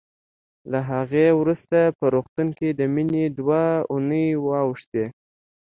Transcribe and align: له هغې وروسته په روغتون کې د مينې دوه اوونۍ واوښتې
له 0.71 0.79
هغې 0.91 1.27
وروسته 1.39 1.77
په 1.97 2.05
روغتون 2.13 2.47
کې 2.57 2.69
د 2.73 2.81
مينې 2.93 3.25
دوه 3.39 3.63
اوونۍ 3.91 4.27
واوښتې 4.45 5.05